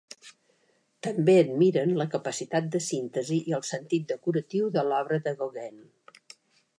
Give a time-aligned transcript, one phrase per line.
[1.07, 5.79] També admiraren la capacitat de síntesi i el sentit decoratiu de l'obra de Gauguin.